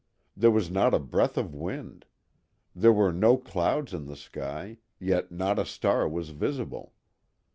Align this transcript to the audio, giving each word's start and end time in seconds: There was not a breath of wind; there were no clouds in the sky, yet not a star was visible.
There 0.35 0.49
was 0.49 0.71
not 0.71 0.95
a 0.95 0.99
breath 0.99 1.37
of 1.37 1.53
wind; 1.53 2.05
there 2.75 2.91
were 2.91 3.13
no 3.13 3.37
clouds 3.37 3.93
in 3.93 4.05
the 4.07 4.15
sky, 4.15 4.79
yet 4.99 5.31
not 5.31 5.59
a 5.59 5.65
star 5.65 6.09
was 6.09 6.29
visible. 6.29 6.93